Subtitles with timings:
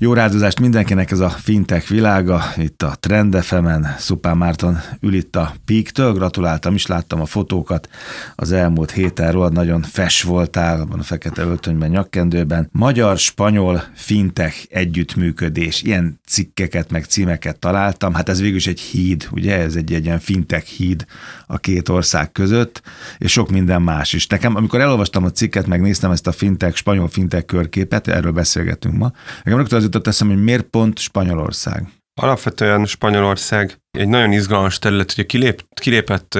[0.00, 5.36] Jó rádozást mindenkinek ez a fintech világa, itt a Trend FM-en, Szupán Márton ül itt
[5.36, 7.88] a Peak-től, gratuláltam is, láttam a fotókat.
[8.34, 12.68] Az elmúlt héten, nagyon fes voltál, abban a fekete öltönyben, nyakkendőben.
[12.72, 19.58] Magyar-spanyol fintech együttműködés, ilyen cikkeket meg címeket találtam, hát ez végül is egy híd, ugye,
[19.58, 21.04] ez egy, egy ilyen fintech híd
[21.46, 22.82] a két ország között,
[23.18, 24.26] és sok minden más is.
[24.26, 29.12] Nekem, amikor elolvastam a cikket, megnéztem ezt a fintech, spanyol fintech körképet, erről beszélgetünk ma,
[29.44, 31.88] nekem rögtön az jutott eszem, hogy miért pont Spanyolország?
[32.20, 36.34] Alapvetően Spanyolország egy nagyon izgalmas terület, ugye kilép, kilépett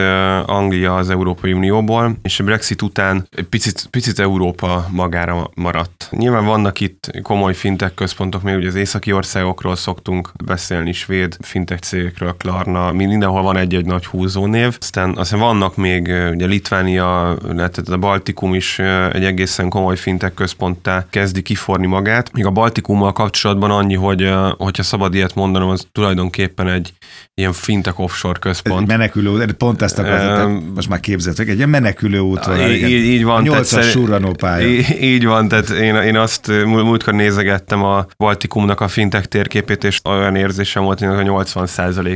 [0.47, 6.09] Anglia az Európai Unióból, és a Brexit után egy picit, picit Európa magára maradt.
[6.11, 11.80] Nyilván vannak itt komoly fintech központok, még ugye az északi országokról szoktunk beszélni, svéd fintech
[11.80, 14.77] cégekről, Klarna, mindenhol van egy-egy nagy húzónév.
[14.80, 16.02] Aztán, aztán vannak még
[16.33, 18.79] ugye Litvánia, tehát a Baltikum is
[19.12, 22.33] egy egészen komoly fintech központtá kezdi kiforni magát.
[22.33, 26.93] Még a Baltikummal kapcsolatban annyi, hogy hogyha szabad ilyet mondanom, az tulajdonképpen egy
[27.38, 28.87] ilyen fintek offshore központ.
[28.87, 32.60] Menekülő, pont ezt akartam, um, most már képzeltek, egy ilyen menekülő út van.
[32.71, 33.45] Így, így van.
[33.46, 34.66] 8-as surranó pálya.
[34.66, 40.01] Így, így van, tehát én, én azt múltkor nézegettem a Baltikumnak a fintek térképét, és
[40.04, 41.68] olyan érzésem volt, hogy a 80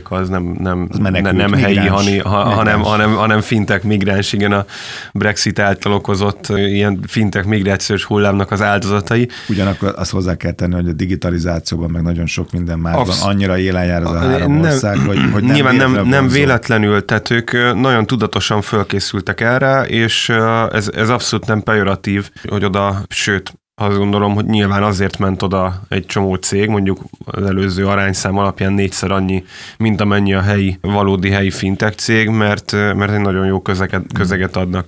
[0.08, 4.32] a az nem, nem, az nem, nem helyi, hani, ha, hanem, hanem, hanem fintek migráns,
[4.32, 4.64] igen, a
[5.12, 9.28] Brexit által okozott ilyen fintek migrációs hullámnak az áldozatai.
[9.48, 13.30] Ugyanakkor azt hozzá kell tenni, hogy a digitalizációban meg nagyon sok minden már Absz- van,
[13.30, 17.05] annyira élen jár az a három nem, ország, hogy hogy nem Nyilván nem, nem véletlenül,
[17.05, 20.28] tehát ők nagyon tudatosan fölkészültek erre, és
[20.72, 23.52] ez, ez abszolút nem pejoratív, hogy oda, sőt,
[23.83, 28.72] azt gondolom, hogy nyilván azért ment oda egy csomó cég, mondjuk az előző arányszám alapján
[28.72, 29.44] négyszer annyi,
[29.78, 34.56] mint amennyi a helyi, valódi helyi fintech cég, mert, mert egy nagyon jó közeget, közeget
[34.56, 34.86] adnak.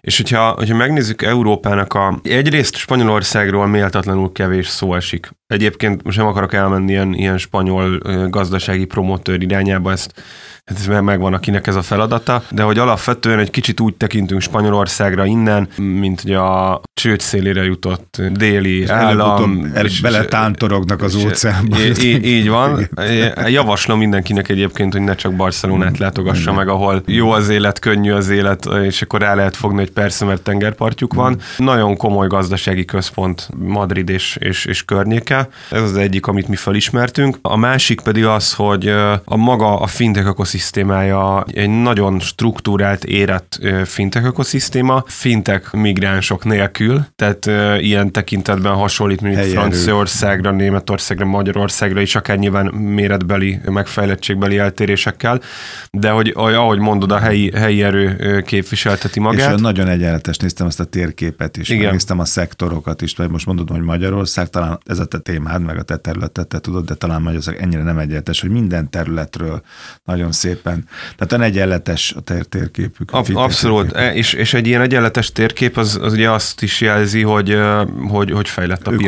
[0.00, 2.20] És hogyha, hogyha megnézzük Európának a...
[2.22, 5.30] Egyrészt Spanyolországról méltatlanul kevés szó esik.
[5.46, 7.98] Egyébként most nem akarok elmenni ilyen, ilyen spanyol
[8.28, 10.22] gazdasági promotőr irányába, ezt
[10.64, 15.24] hát ez megvan akinek ez a feladata, de hogy alapvetően egy kicsit úgy tekintünk Spanyolországra
[15.24, 19.72] innen, mint hogy a csőd szélére jutott déli állam.
[19.82, 21.76] És, beletántorognak az óceánba.
[21.80, 22.88] Így, így van.
[23.46, 28.28] Javaslom mindenkinek egyébként, hogy ne csak Barcelonát látogassa meg, ahol jó az élet, könnyű az
[28.28, 31.40] élet, és akkor rá lehet fogni, hogy persze, mert tengerpartjuk van.
[31.56, 35.48] Nagyon komoly gazdasági központ Madrid és, és, és környéke.
[35.70, 37.38] Ez az egyik, amit mi felismertünk.
[37.42, 38.88] A másik pedig az, hogy
[39.24, 46.81] a maga a fintech ökoszisztémája egy nagyon struktúrált, érett fintech ökoszisztéma, fintech migránsok nélkül,
[47.16, 47.46] tehát
[47.82, 55.40] ilyen tekintetben hasonlít, mint Helyi Franciaországra, Németországra, Magyarországra is, akár nyilván méretbeli, megfejlettségbeli eltérésekkel,
[55.90, 59.54] de hogy ahogy mondod, a helyi, helyi erő képviselteti magát.
[59.54, 61.90] És nagyon egyenletes, néztem ezt a térképet is, Igen.
[61.90, 65.78] néztem a szektorokat is, vagy most mondod, hogy Magyarország, talán ez a te témád, meg
[65.78, 69.62] a te területet, te tudod, de talán Magyarország ennyire nem egyenletes, hogy minden területről
[70.04, 70.84] nagyon szépen.
[71.16, 73.10] Tehát a egyenletes a tér térképük.
[73.10, 74.16] Ab, abszolút, térképük.
[74.16, 77.58] és, és egy ilyen egyenletes térkép az, az ugye azt is jelzi, hogy,
[78.08, 79.02] hogy, hogy fejlett a piac.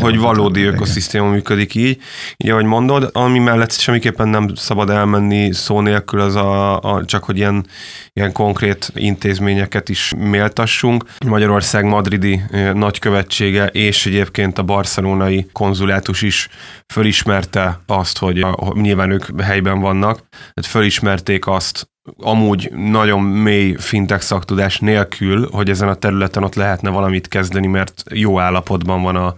[0.00, 1.98] Hogy valódi ökoszisztéma működik így.
[2.36, 7.24] Így ahogy mondod, ami mellett semmiképpen nem szabad elmenni szó nélkül, az a, a csak
[7.24, 7.66] hogy ilyen,
[8.12, 11.04] ilyen konkrét intézményeket is méltassunk.
[11.26, 12.42] Magyarország madridi
[12.74, 16.48] nagykövetsége és egyébként a barcelonai konzulátus is
[16.92, 24.22] fölismerte azt, hogy a, nyilván ők helyben vannak, tehát fölismerték azt, amúgy nagyon mély fintech
[24.22, 29.34] szaktudás nélkül, hogy ezen a területen ott lehetne valamit kezdeni, mert jó állapotban van a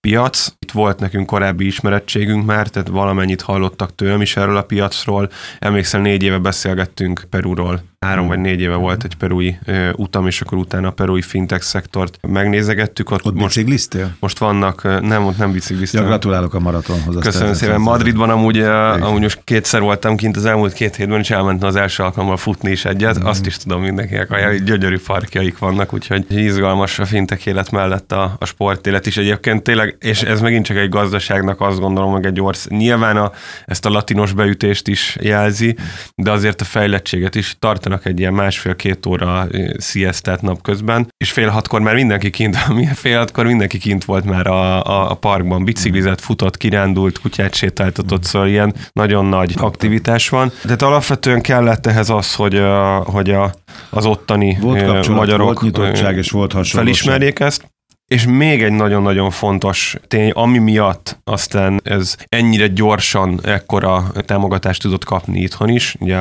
[0.00, 0.54] piac.
[0.58, 5.30] Itt volt nekünk korábbi ismerettségünk már, tehát valamennyit hallottak tőlem is erről a piacról.
[5.58, 9.58] Emlékszel, négy éve beszélgettünk Perúról három vagy négy éve volt egy perui
[9.92, 13.10] utam, és akkor utána a perui fintech szektort megnézegettük.
[13.10, 14.16] Ott, ott most, bicikliztél?
[14.20, 16.00] Most vannak, nem, ott nem bicikliztél.
[16.00, 17.16] Ja, gratulálok a maratonhoz.
[17.20, 17.80] Köszönöm szépen.
[17.80, 22.02] Madridban amúgy, amúgy most kétszer voltam kint az elmúlt két hétben, és elmentem az első
[22.02, 23.22] alkalommal futni is egyet.
[23.22, 23.26] Mm.
[23.26, 28.36] Azt is tudom mindenkinek, hogy gyönyörű parkjaik vannak, úgyhogy izgalmas a fintek élet mellett a,
[28.38, 32.40] a sportélet is egyébként tényleg, és ez megint csak egy gazdaságnak azt gondolom, meg egy
[32.40, 32.78] ország.
[32.78, 33.32] Nyilván a,
[33.66, 35.76] ezt a latinos beütést is jelzi,
[36.14, 37.56] de azért a fejlettséget is
[37.86, 39.46] tartanak egy ilyen másfél-két óra
[39.76, 42.56] sziasztát napközben, és fél hatkor már mindenki kint,
[42.94, 48.24] fél hatkor mindenki kint volt már a, a, a parkban, biciklizett, futott, kirándult, kutyát sétáltatott,
[48.24, 50.52] szóval ilyen nagyon nagy aktivitás van.
[50.64, 53.52] De alapvetően kellett ehhez az, hogy, a, hogy a,
[53.90, 57.75] az ottani volt magyarok volt nyitottság és volt felismerjék ezt.
[58.06, 65.04] És még egy nagyon-nagyon fontos tény, ami miatt aztán ez ennyire gyorsan ekkora támogatást tudott
[65.04, 65.96] kapni itthon is.
[66.00, 66.18] Ugye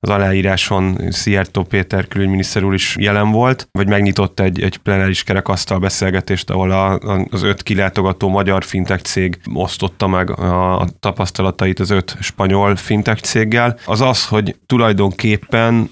[0.00, 5.78] az aláíráson Szijjártó Péter külügyminiszter úr is jelen volt, vagy megnyitott egy, egy plenáris kerekasztal
[5.78, 6.98] beszélgetést, ahol a,
[7.30, 13.78] az öt kilátogató magyar fintech cég osztotta meg a tapasztalatait az öt spanyol fintech céggel.
[13.84, 15.90] Az az, hogy tulajdonképpen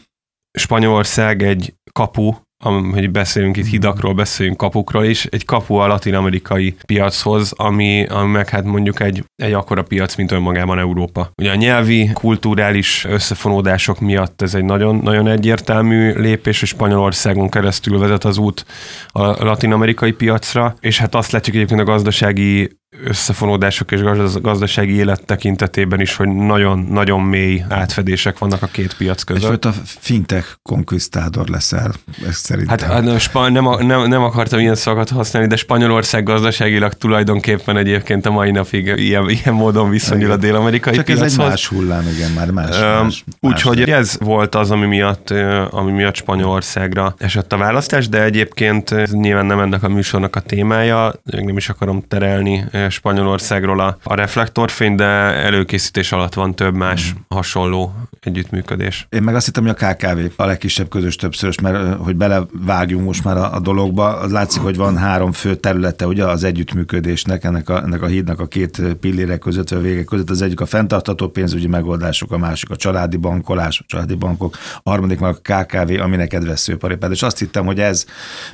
[0.59, 7.53] Spanyolország egy kapu hogy beszélünk itt hidakról, beszélünk kapukról is, egy kapu a latin-amerikai piachoz,
[7.57, 11.31] ami, ami meg hát mondjuk egy, egy akkora piac, mint önmagában Európa.
[11.37, 17.99] Ugye a nyelvi, kulturális összefonódások miatt ez egy nagyon, nagyon egyértelmű lépés, és Spanyolországon keresztül
[17.99, 18.67] vezet az út
[19.09, 24.01] a latin-amerikai piacra, és hát azt látjuk egyébként a gazdasági összefonódások és
[24.41, 29.43] gazdasági élet tekintetében is, hogy nagyon-nagyon mély átfedések vannak a két piac között.
[29.43, 31.93] Egyfajta fintech konquisztádor leszel,
[32.29, 32.91] ezt szerintem.
[32.91, 38.31] Hát nem, nem, nem, nem akartam ilyen szavakat használni, de Spanyolország gazdaságilag tulajdonképpen egyébként a
[38.31, 41.27] mai napig ilyen, ilyen módon viszonyul a dél-amerikai Csak piachoz.
[41.27, 42.79] ez egy más hullám, igen, már más.
[42.79, 45.31] más, Úgyhogy ez volt az, ami miatt,
[45.71, 51.13] ami miatt Spanyolországra esett a választás, de egyébként nyilván nem ennek a műsornak a témája,
[51.31, 57.13] még nem is akarom terelni Spanyolországról a, a reflektorfény, de előkészítés alatt van több más
[57.13, 57.19] mm.
[57.29, 59.07] hasonló együttműködés.
[59.09, 63.25] Én meg azt hittem, hogy a KKV a legkisebb közös többszörös, mert hogy belevágjunk most
[63.25, 67.69] már a, a dologba, az látszik, hogy van három fő területe ugye az együttműködésnek, ennek
[67.69, 70.31] a, ennek a hídnak a két pillére között, vagy a vége között.
[70.31, 74.91] Az egyik a fenntartató pénzügyi megoldások, a másik a családi bankolás, a családi bankok, a
[74.91, 77.11] harmadik meg a KKV, aminek veszőparipád.
[77.11, 78.05] És azt hittem, hogy ez,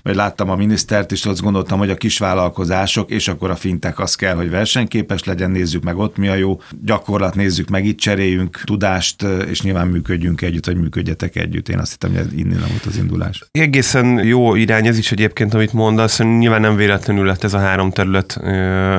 [0.03, 4.15] mert láttam a minisztert is, azt gondoltam, hogy a kisvállalkozások, és akkor a fintek az
[4.17, 8.61] kell, hogy versenyképes legyen, nézzük meg ott mi a jó gyakorlat, nézzük meg itt, cseréljünk
[8.65, 11.69] tudást, és nyilván működjünk együtt, vagy működjetek együtt.
[11.69, 13.45] Én azt hittem, hogy innen volt az indulás.
[13.53, 17.91] Egészen jó irány ez is egyébként, amit mondasz, nyilván nem véletlenül lett ez a három
[17.91, 18.41] terület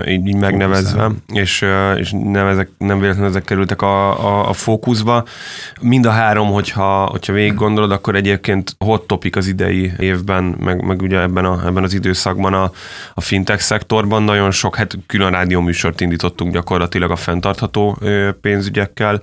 [0.07, 1.65] így, így megnevezve, és,
[1.95, 5.25] és nem, ezek, nem véletlenül ezek kerültek a, a, a fókuszba.
[5.81, 10.85] Mind a három, hogyha, hogyha végig gondolod, akkor egyébként hot topic az idei évben, meg,
[10.85, 12.71] meg ugye ebben, a, ebben az időszakban a,
[13.13, 17.97] a fintech szektorban nagyon sok, hát külön rádióműsort indítottunk gyakorlatilag a fenntartható
[18.41, 19.21] pénzügyekkel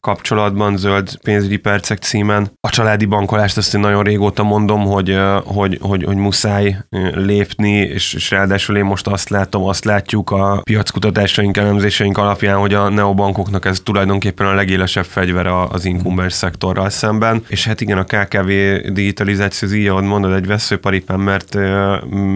[0.00, 2.50] kapcsolatban, zöld pénzügyi percek címen.
[2.60, 6.76] A családi bankolást azt én nagyon régóta mondom, hogy, hogy, hogy, hogy muszáj
[7.12, 12.74] lépni, és, és ráadásul én most azt látom, azt látjuk a piackutatásaink, elemzéseink alapján, hogy
[12.74, 17.44] a neobankoknak ez tulajdonképpen a legélesebb fegyver az inkumbens szektorral szemben.
[17.48, 18.48] És hát igen, a KKV
[18.92, 21.58] digitalizáció, így ahogy mondod, egy veszőparipán, mert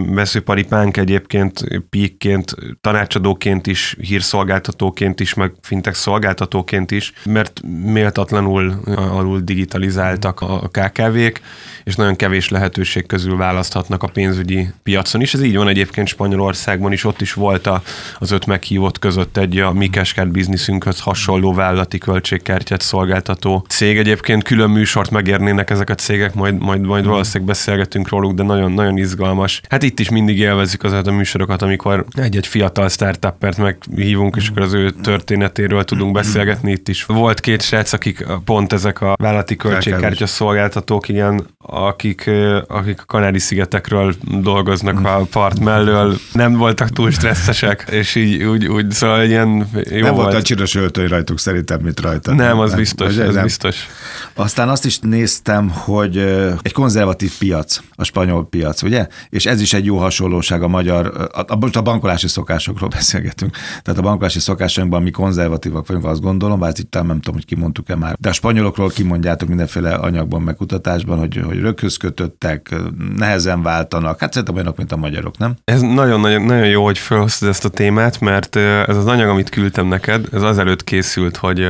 [0.07, 2.55] veszőparipánk egyébként píkként
[2.91, 11.41] tanácsadóként is, hírszolgáltatóként is, meg fintech szolgáltatóként is, mert méltatlanul alul digitalizáltak a KKV-k,
[11.83, 15.33] és nagyon kevés lehetőség közül választhatnak a pénzügyi piacon is.
[15.33, 17.81] Ez így van egyébként Spanyolországban is, ott is volt a,
[18.19, 23.97] az öt meghívott között egy a mi Cashcard bizniszünkhöz hasonló vállalati költségkártyát szolgáltató cég.
[23.97, 28.71] Egyébként külön műsort megérnének ezek a cégek, majd, majd, majd valószínűleg beszélgetünk róluk, de nagyon,
[28.71, 29.61] nagyon izgalmas.
[29.69, 34.61] Hát itt is mindig élvezik azokat a műsorokat, amikor egy-egy fiatal startuppert meghívunk, és akkor
[34.61, 36.71] az ő történetéről tudunk beszélgetni.
[36.71, 42.29] Itt is volt két srác, akik pont ezek a vállalati költségkártya szolgáltatók, igen, akik,
[42.67, 48.91] akik a Kanári-szigetekről dolgoznak a part mellől, nem voltak túl stresszesek, és így úgy, úgy
[48.91, 52.33] szóval egy ilyen jó Nem volt a csinos öltöny rajtuk szerintem, mint rajta.
[52.33, 53.43] Nem, az biztos, az nem.
[53.43, 53.87] biztos.
[54.33, 56.17] Aztán azt is néztem, hogy
[56.61, 59.07] egy konzervatív piac, a spanyol piac, ugye?
[59.29, 62.27] És ez is egy jó hasonlóság a magyar, a, a, a bankolási
[62.71, 63.55] szokásokról beszélgetünk.
[63.81, 67.95] Tehát a bankolási szokásainkban mi konzervatívak vagyunk, azt gondolom, bár itt nem tudom, hogy kimondtuk-e
[67.95, 68.15] már.
[68.19, 72.75] De a spanyolokról kimondjátok mindenféle anyagban, meg kutatásban, hogy, hogy röghöz kötöttek,
[73.15, 74.19] nehezen váltanak.
[74.19, 75.55] Hát szerintem olyanok, mint a magyarok, nem?
[75.63, 79.87] Ez nagyon-nagyon nagyon jó, hogy felhoztad ezt a témát, mert ez az anyag, amit küldtem
[79.87, 81.67] neked, ez azelőtt készült, hogy,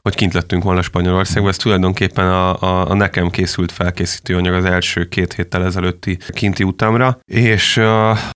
[0.00, 1.50] hogy kint lettünk volna Spanyolországban.
[1.50, 6.62] Ez tulajdonképpen a, a, a nekem készült felkészítő anyag az első két héttel ezelőtti kinti
[6.62, 7.80] utamra, és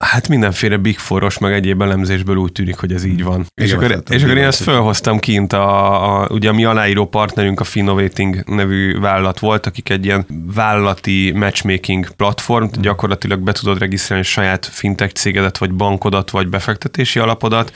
[0.05, 3.47] hát mindenféle Big Foros, meg egyéb elemzésből úgy tűnik, hogy ez így van.
[3.55, 7.07] Igen, és akkor, és akkor én ezt felhoztam kint, a, a, ugye a mi aláíró
[7.07, 13.79] partnerünk a Finnovating nevű vállalat volt, akik egy ilyen vállalati matchmaking platform, gyakorlatilag be tudod
[13.79, 17.73] regisztrálni saját fintech cégedet, vagy bankodat, vagy befektetési alapodat,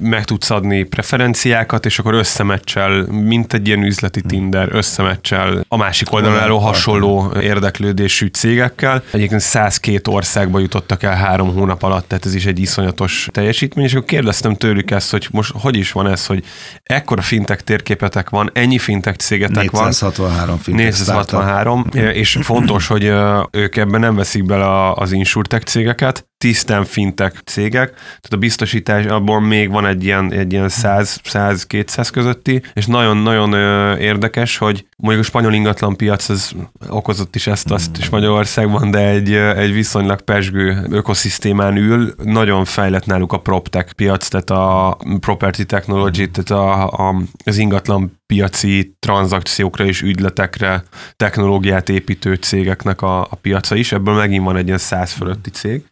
[0.00, 6.12] meg tudsz adni preferenciákat, és akkor összemeccel, mint egy ilyen üzleti Tinder, összemeccel a másik
[6.12, 9.02] oldalon álló hasonló érdeklődésű cégekkel.
[9.10, 13.94] Egyébként 102 országba jutottak el három hónap alatt, tehát ez is egy iszonyatos teljesítmény, és
[13.94, 16.44] akkor kérdeztem tőlük ezt, hogy most hogy is van ez, hogy
[16.82, 20.76] ekkora fintech térképetek van, ennyi fintech cégetek 463 van.
[20.76, 23.12] 463 és fontos, hogy
[23.50, 29.40] ők ebben nem veszik bele az insurtech cégeket, tisztán fintek cégek, tehát a biztosítás abból
[29.40, 33.52] még van egy ilyen, egy ilyen 100-200 közötti, és nagyon-nagyon
[33.98, 36.52] érdekes, hogy mondjuk a spanyol ingatlan piac az
[36.88, 43.06] okozott is ezt, azt is Magyarországban, de egy, egy viszonylag pesgő ökoszisztémán ül, nagyon fejlett
[43.06, 47.14] náluk a PropTech piac, tehát a property technology, tehát a, a,
[47.44, 50.82] az ingatlan piaci tranzakciókra és ügyletekre
[51.16, 55.84] technológiát építő cégeknek a, a piaca is, ebből megint van egy ilyen száz fölötti cég.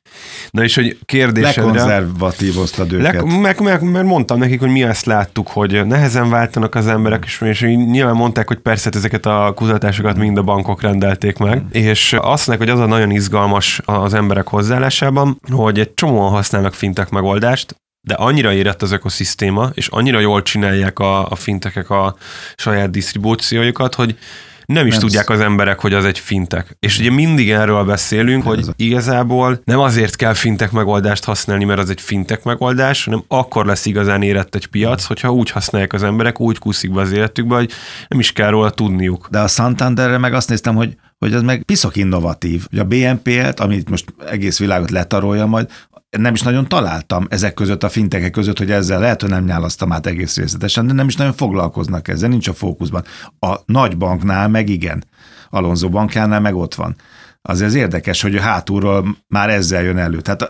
[0.50, 1.62] Na és hogy kérdésedre...
[1.62, 3.14] Lekonzervatívoztad őket.
[3.14, 7.24] Le, meg, meg, mert mondtam nekik, hogy mi ezt láttuk, hogy nehezen váltanak az emberek,
[7.24, 11.66] és, és nyilván mondták, hogy persze ezeket a kutatásokat mind a bankok rendelték meg, mm.
[11.70, 16.74] és azt mondják, hogy az a nagyon izgalmas az emberek hozzáállásában, hogy egy csomóan használnak
[16.74, 22.16] fintek megoldást, de annyira érett az ökoszisztéma, és annyira jól csinálják a, a fintekek a
[22.56, 24.18] saját disztribúciójukat, hogy
[24.66, 26.76] nem is nem tudják az emberek, hogy az egy fintek.
[26.80, 31.90] És ugye mindig erről beszélünk, hogy igazából nem azért kell fintek megoldást használni, mert az
[31.90, 36.40] egy fintek megoldás, hanem akkor lesz igazán érett egy piac, hogyha úgy használják az emberek,
[36.40, 37.70] úgy kúszik be az életükbe, hogy
[38.08, 39.28] nem is kell róla tudniuk.
[39.30, 42.66] De a Santanderre meg azt néztem, hogy hogy az meg piszok innovatív.
[42.70, 45.70] Hogy a BNP-et, amit most egész világot letarolja majd,
[46.18, 49.92] nem is nagyon találtam ezek között a fintekek között, hogy ezzel lehet, hogy nem nyálasztam
[49.92, 53.04] át egész részletesen, de nem is nagyon foglalkoznak ezzel, nincs a fókuszban.
[53.40, 55.04] A nagy banknál meg igen,
[55.50, 56.96] Alonso bankjánál meg ott van
[57.48, 60.20] azért ez érdekes, hogy a hátulról már ezzel jön elő.
[60.20, 60.48] Tehát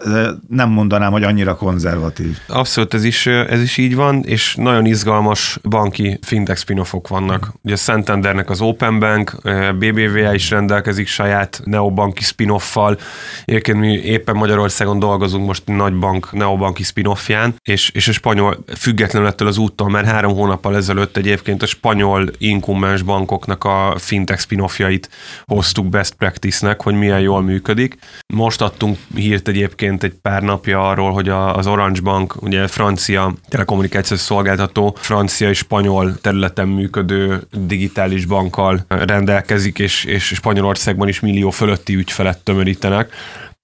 [0.49, 2.39] nem mondanám, hogy annyira konzervatív.
[2.49, 7.53] Abszolút, ez is, ez is így van, és nagyon izgalmas banki fintech spin vannak.
[7.63, 9.37] Ugye Santandernek az Open Bank,
[9.79, 12.99] BBVA is rendelkezik saját neobanki spin-offal.
[13.45, 19.29] Egyébként mi éppen Magyarországon dolgozunk most nagy bank neobanki spin-offján, és, és a spanyol függetlenül
[19.29, 25.09] ettől az úttól, mert három hónappal ezelőtt egyébként a spanyol inkumbens bankoknak a fintech spin-offjait
[25.45, 27.97] hoztuk best practice-nek, hogy milyen jól működik.
[28.35, 34.21] Most adtunk hírt egyébként egy pár napja arról, hogy az Orange Bank, ugye francia telekommunikációs
[34.21, 41.95] szolgáltató, francia és spanyol területen működő digitális bankkal rendelkezik, és, és Spanyolországban is millió fölötti
[41.95, 43.13] ügyfelet tömörítenek.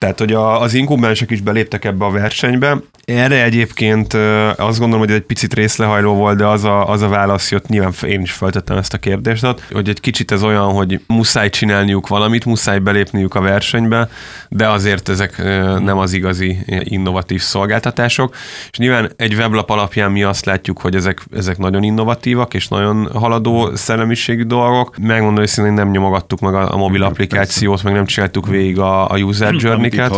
[0.00, 4.12] Tehát, hogy a, az inkubensek is beléptek ebbe a versenybe, erre egyébként
[4.57, 7.92] azt gondolom, hogy egy picit részlehajló volt, de az a, az a válasz jött, nyilván
[8.07, 12.45] én is feltettem ezt a kérdést, hogy egy kicsit ez olyan, hogy muszáj csinálniuk valamit,
[12.45, 14.09] muszáj belépniük a versenybe,
[14.49, 15.42] de azért ezek
[15.83, 18.35] nem az igazi innovatív szolgáltatások.
[18.71, 23.09] És nyilván egy weblap alapján mi azt látjuk, hogy ezek, ezek nagyon innovatívak és nagyon
[23.14, 24.97] haladó szellemiségű dolgok.
[24.99, 29.19] Megmondom hogy nem nyomogattuk meg a, a mobil applikációt, meg nem csináltuk végig a, a
[29.19, 29.54] user
[29.91, 30.11] journey-ket.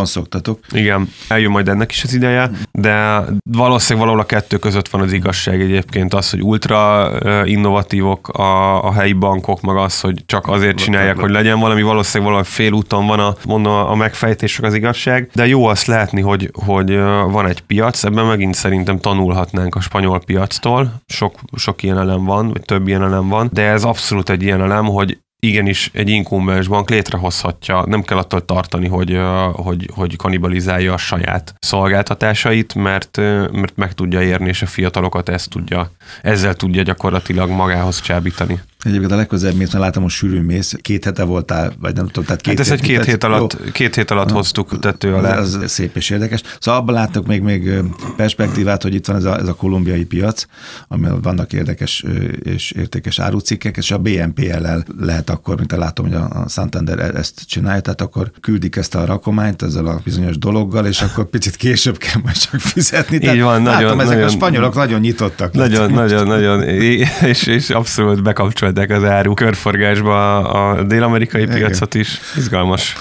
[0.71, 5.11] Igen, eljön majd ennek is az ideje, de valószínűleg valahol a kettő között van az
[5.11, 7.11] igazság egyébként az, hogy ultra
[7.45, 12.31] innovatívok a, a helyi bankok, meg az, hogy csak azért csinálják, hogy legyen valami, valószínűleg
[12.31, 16.97] valami félúton van a, mondom, a megfejtések az igazság, de jó azt látni, hogy, hogy
[17.31, 22.49] van egy piac, ebben megint szerintem tanulhatnánk a spanyol piactól, sok, sok ilyen elem van,
[22.49, 26.67] vagy több ilyen elem van, de ez abszolút egy ilyen elem, hogy igenis egy inkumbens
[26.67, 29.19] bank létrehozhatja, nem kell attól tartani, hogy,
[29.53, 33.17] hogy, hogy kanibalizálja a saját szolgáltatásait, mert,
[33.51, 38.59] mert meg tudja érni, és a fiatalokat ezt tudja, ezzel tudja gyakorlatilag magához csábítani.
[38.83, 42.41] Egyébként a legközelebb, mint látom, most sűrűn mész, két hete voltál, vagy nem tudom, tehát
[42.41, 43.71] két hát ez hét, egy két hét alatt, jó.
[43.71, 45.37] két hét alatt hoztuk tető alá.
[45.37, 46.41] Ez, ez szép és érdekes.
[46.59, 47.71] Szóval abban láttok még, még
[48.15, 50.45] perspektívát, hogy itt van ez a, ez a kolumbiai piac,
[50.87, 52.05] amivel vannak érdekes
[52.43, 57.41] és értékes árucikkek, és a BNPL-el lehet akkor, mint látom, hogy a Santander e- ezt
[57.47, 61.97] csinálja, tehát akkor küldik ezt a rakományt ezzel a bizonyos dologgal, és akkor picit később
[61.97, 63.15] kell majd csak fizetni.
[63.15, 65.53] Így van, látom, nagyon, ezek nagyon, a spanyolok nagyon nyitottak.
[65.53, 72.19] Nagyon, nagyon, nagyon, és, és abszolút bekapcsolt bevezettek az áru körforgásba a dél-amerikai piacot is.
[72.35, 72.95] Izgalmas.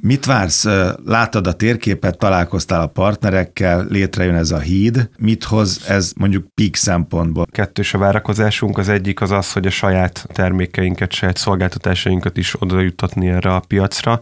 [0.00, 0.66] Mit vársz?
[1.04, 5.08] Látod a térképet, találkoztál a partnerekkel, létrejön ez a híd.
[5.18, 7.46] Mit hoz ez mondjuk peak szempontból?
[7.50, 8.78] Kettős a várakozásunk.
[8.78, 13.62] Az egyik az az, hogy a saját termékeinket, saját szolgáltatásainkat is oda jutatni erre a
[13.68, 14.20] piacra.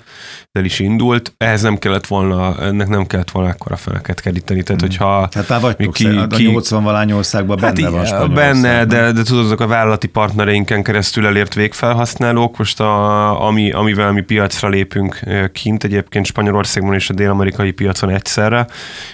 [0.53, 1.35] El is indult.
[1.37, 4.63] Ehhez nem kellett volna, ennek nem kellett volna akkora feleket keríteni.
[4.63, 4.91] Tehát, hmm.
[4.91, 9.13] hogyha hát már vagytok, ki, ki, a 80 valány országban benne hát van Benne, de,
[9.13, 14.69] de tudod, azok a vállalati partnereinken keresztül elért végfelhasználók, most a, ami, amivel mi piacra
[14.69, 15.21] lépünk
[15.65, 18.67] kint egyébként Spanyolországban és a dél-amerikai piacon egyszerre.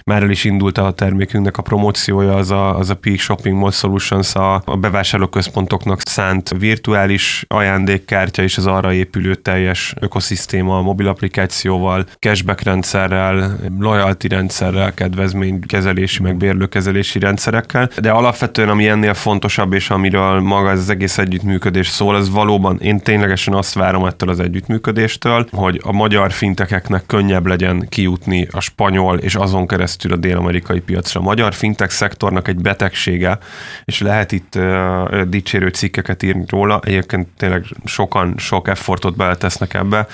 [0.05, 3.71] Már el is indult a termékünknek a promóciója, az a, az a Peak Shopping Mall
[3.71, 12.07] Solutions, a, a bevásárlóközpontoknak szánt virtuális ajándékkártya és az arra épülő teljes ökoszisztéma mobil applikációval,
[12.19, 17.91] cashback rendszerrel, loyalty rendszerrel, kedvezménykezelési, meg bérlőkezelési rendszerekkel.
[18.01, 22.79] De alapvetően, ami ennél fontosabb, és amiről maga ez az egész együttműködés szól, az valóban
[22.81, 28.49] én ténylegesen azt várom ettől az együttműködéstől, hogy a magyar magyar fintekeknek könnyebb legyen kijutni
[28.51, 31.21] a spanyol és azon keresztül a dél-amerikai piacra.
[31.21, 33.39] A magyar fintek szektornak egy betegsége,
[33.85, 40.07] és lehet itt uh, dicsérő cikkeket írni róla, egyébként tényleg sokan sok effortot beletesznek ebbe,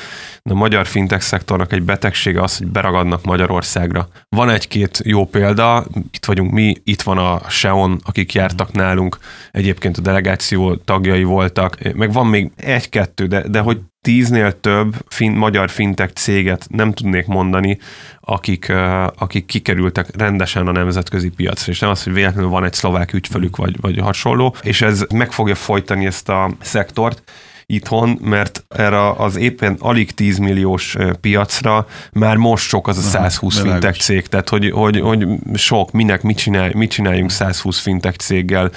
[0.42, 4.08] de a magyar fintek szektornak egy betegsége az, hogy beragadnak Magyarországra.
[4.28, 9.18] Van egy-két jó példa, itt vagyunk mi, itt van a Seon, akik jártak nálunk,
[9.50, 15.32] egyébként a delegáció tagjai voltak, meg van még egy-kettő, de, de hogy tíznél több fin,
[15.32, 17.78] magyar fintek céget nem tudnék mondani,
[18.20, 18.72] akik,
[19.18, 23.56] akik kikerültek rendesen a nemzetközi piacra, és nem az, hogy véletlenül van egy szlovák ügyfelük,
[23.56, 27.22] vagy, vagy hasonló, és ez meg fogja folytani ezt a szektort,
[27.68, 33.58] itthon, mert erre az éppen alig 10 milliós piacra már most sok az a 120
[33.58, 38.16] Aha, fintech cég, tehát hogy, hogy, hogy sok, minek, mit, csinálj, mit csináljunk 120 fintech
[38.16, 38.70] céggel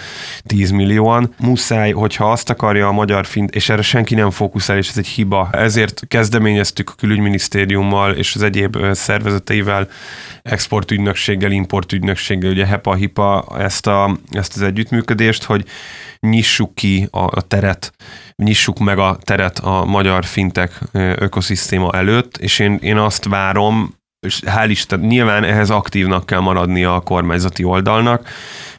[0.43, 1.33] 10 millióan.
[1.39, 5.07] Muszáj, hogyha azt akarja a magyar fint, és erre senki nem fókuszál, és ez egy
[5.07, 5.49] hiba.
[5.51, 9.87] Ezért kezdeményeztük a külügyminisztériummal és az egyéb szervezeteivel,
[10.43, 15.65] exportügynökséggel, importügynökséggel, ugye HEPA-HIPA ezt, a, ezt az együttműködést, hogy
[16.19, 17.93] nyissuk ki a, a teret,
[18.35, 24.41] nyissuk meg a teret a magyar fintek ökoszisztéma előtt, és én, én azt várom, és
[24.45, 28.29] hál' Isten, nyilván ehhez aktívnak kell maradnia a kormányzati oldalnak,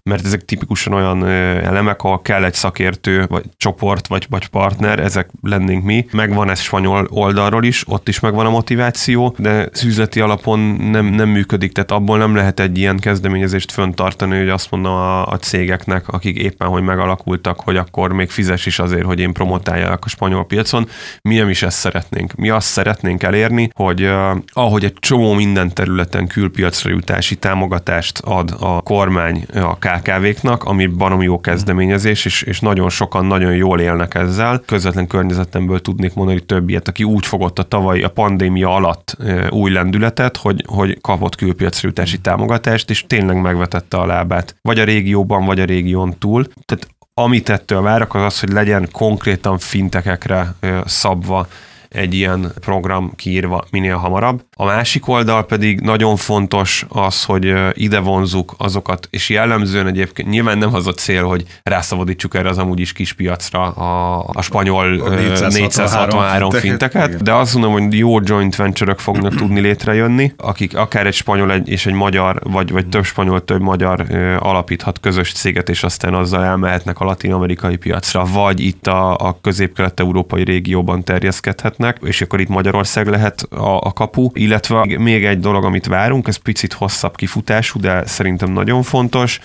[0.03, 5.31] mert ezek tipikusan olyan elemek, ahol kell egy szakértő, vagy csoport, vagy, vagy partner, ezek
[5.43, 6.07] lennénk mi.
[6.13, 10.59] Megvan ez spanyol oldalról is, ott is megvan a motiváció, de szűzleti alapon
[10.91, 15.27] nem, nem működik, tehát abból nem lehet egy ilyen kezdeményezést föntartani, hogy azt mondom a,
[15.27, 20.05] a cégeknek, akik éppen hogy megalakultak, hogy akkor még fizes is azért, hogy én promotáljak
[20.05, 20.89] a spanyol piacon.
[21.23, 22.35] Mi nem is ezt szeretnénk.
[22.35, 28.55] Mi azt szeretnénk elérni, hogy uh, ahogy egy csomó minden területen külpiacra jutási támogatást ad
[28.61, 34.15] a kormány a KKV-knak, ami baromi jó kezdeményezés, és, és nagyon sokan nagyon jól élnek
[34.15, 34.63] ezzel.
[34.67, 39.17] Közvetlen környezetemből tudnék mondani hogy aki úgy fogott a tavaly a pandémia alatt
[39.51, 44.55] új lendületet, hogy, hogy kapott külpiacra jutási támogatást, és tényleg megvetette a lábát.
[44.63, 46.47] Vagy a régióban, vagy a régión túl.
[46.65, 51.47] Tehát amit ettől várok, az az, hogy legyen konkrétan fintekekre szabva
[51.91, 54.45] egy ilyen program kiírva minél hamarabb.
[54.57, 60.59] A másik oldal pedig nagyon fontos az, hogy ide vonzuk azokat, és jellemzően egyébként nyilván
[60.59, 65.01] nem az a cél, hogy rászabadítsuk erre az amúgy is kis piacra a, a spanyol
[65.01, 70.77] a 463, 463 finteket, de azt mondom, hogy jó joint venture fognak tudni létrejönni, akik
[70.77, 74.07] akár egy spanyol egy, és egy magyar, vagy, vagy több spanyol, több magyar
[74.39, 80.45] alapíthat közös céget, és aztán azzal elmehetnek a latin-amerikai piacra, vagy itt a, a közép-kelet-európai
[80.45, 85.65] régióban terjeszkedhet lehetnek, és akkor itt Magyarország lehet a, a kapu, illetve még egy dolog,
[85.65, 89.41] amit várunk, ez picit hosszabb kifutású, de szerintem nagyon fontos,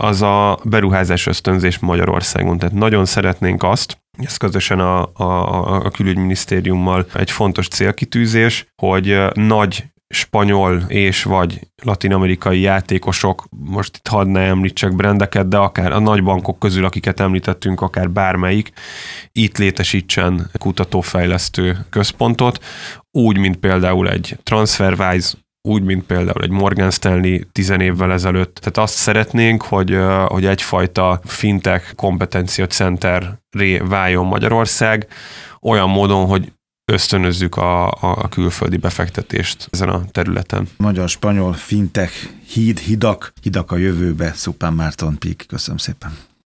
[0.00, 2.58] az a beruházás ösztönzés Magyarországon.
[2.58, 9.84] Tehát nagyon szeretnénk azt, ez közösen a, a, a külügyminisztériummal egy fontos célkitűzés, hogy nagy
[10.08, 16.22] spanyol és vagy latinamerikai játékosok, most itt hadd ne említsek brendeket, de akár a nagy
[16.22, 18.72] bankok közül, akiket említettünk, akár bármelyik,
[19.32, 22.64] itt létesítsen kutatófejlesztő központot,
[23.10, 25.36] úgy, mint például egy TransferWise,
[25.68, 28.54] úgy, mint például egy Morgan Stanley tizen évvel ezelőtt.
[28.54, 35.06] Tehát azt szeretnénk, hogy, hogy egyfajta fintech kompetencia centerré váljon Magyarország,
[35.60, 36.52] olyan módon, hogy
[36.88, 40.68] ösztönözzük a, a külföldi befektetést ezen a területen.
[40.76, 42.12] Magyar-spanyol fintech
[42.46, 45.44] híd, hidak, hidak a jövőbe, Szupán Márton Pík.
[45.48, 46.27] Köszönöm szépen.